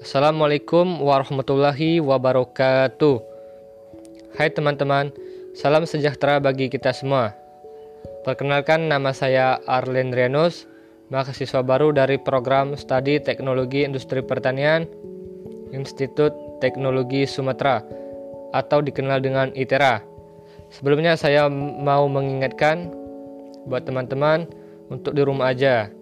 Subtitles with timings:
[0.00, 3.20] Assalamualaikum warahmatullahi wabarakatuh.
[4.32, 5.12] Hai teman-teman,
[5.52, 7.36] salam sejahtera bagi kita semua.
[8.24, 10.64] Perkenalkan nama saya Arlen Rianus,
[11.12, 14.88] mahasiswa baru dari program Studi Teknologi Industri Pertanian
[15.76, 16.32] Institut
[16.64, 17.84] Teknologi Sumatera
[18.56, 20.00] atau dikenal dengan ITERA.
[20.72, 22.88] Sebelumnya saya mau mengingatkan
[23.68, 24.48] buat teman-teman
[24.88, 25.92] untuk di rumah aja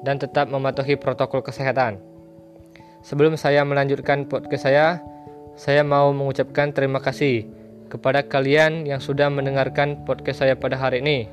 [0.00, 2.15] dan tetap mematuhi protokol kesehatan.
[3.06, 4.98] Sebelum saya melanjutkan podcast saya,
[5.54, 7.46] saya mau mengucapkan terima kasih
[7.86, 11.30] kepada kalian yang sudah mendengarkan podcast saya pada hari ini.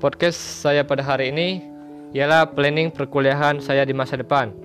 [0.00, 1.60] Podcast saya pada hari ini
[2.16, 4.56] ialah planning perkuliahan saya di masa depan.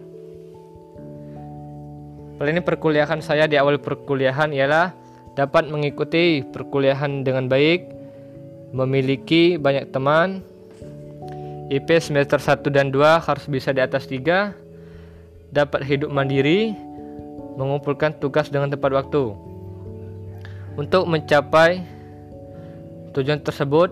[2.40, 4.96] Planning perkuliahan saya di awal perkuliahan ialah
[5.36, 7.92] dapat mengikuti perkuliahan dengan baik,
[8.72, 10.40] memiliki banyak teman,
[11.68, 14.69] IP semester 1 dan 2 harus bisa di atas 3,
[15.50, 16.78] dapat hidup mandiri,
[17.58, 19.34] mengumpulkan tugas dengan tepat waktu.
[20.80, 21.84] Untuk mencapai
[23.12, 23.92] tujuan tersebut,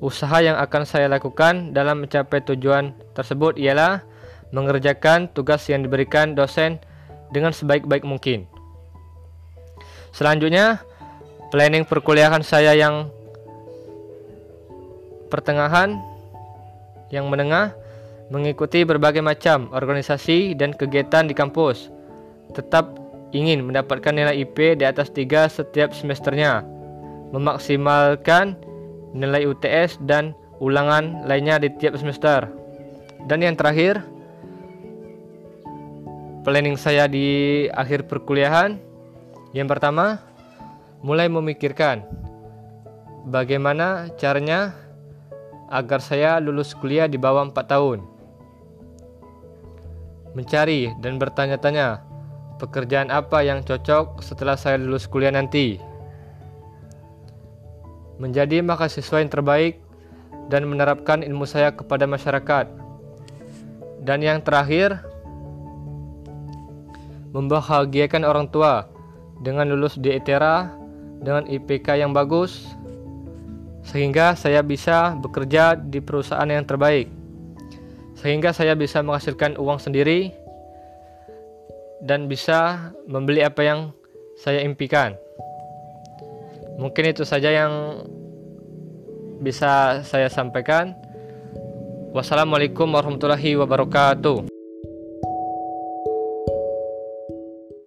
[0.00, 4.00] usaha yang akan saya lakukan dalam mencapai tujuan tersebut ialah
[4.54, 6.80] mengerjakan tugas yang diberikan dosen
[7.32, 8.44] dengan sebaik-baik mungkin.
[10.12, 10.84] Selanjutnya,
[11.48, 13.08] planning perkuliahan saya yang
[15.32, 15.96] pertengahan,
[17.08, 17.72] yang menengah,
[18.32, 21.92] mengikuti berbagai macam organisasi dan kegiatan di kampus.
[22.56, 22.96] Tetap
[23.36, 26.64] ingin mendapatkan nilai IP di atas 3 setiap semesternya.
[27.36, 28.56] Memaksimalkan
[29.12, 30.32] nilai UTS dan
[30.64, 32.48] ulangan lainnya di tiap semester.
[33.28, 34.00] Dan yang terakhir,
[36.48, 38.80] planning saya di akhir perkuliahan.
[39.52, 40.24] Yang pertama,
[41.04, 42.00] mulai memikirkan
[43.28, 44.72] bagaimana caranya
[45.68, 48.11] agar saya lulus kuliah di bawah 4 tahun
[50.32, 52.00] mencari dan bertanya-tanya
[52.56, 55.82] pekerjaan apa yang cocok setelah saya lulus kuliah nanti.
[58.22, 59.82] Menjadi mahasiswa yang terbaik
[60.46, 62.70] dan menerapkan ilmu saya kepada masyarakat.
[64.02, 65.02] Dan yang terakhir,
[67.32, 68.86] membahagiakan orang tua
[69.42, 70.70] dengan lulus di ITERA
[71.22, 72.74] dengan IPK yang bagus
[73.82, 77.10] sehingga saya bisa bekerja di perusahaan yang terbaik
[78.22, 80.30] sehingga saya bisa menghasilkan uang sendiri
[82.06, 83.80] dan bisa membeli apa yang
[84.38, 85.18] saya impikan.
[86.78, 88.06] Mungkin itu saja yang
[89.42, 90.94] bisa saya sampaikan.
[92.14, 94.61] Wassalamualaikum warahmatullahi wabarakatuh.